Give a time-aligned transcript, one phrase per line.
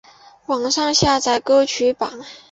[0.47, 2.25] 网上下载歌曲榜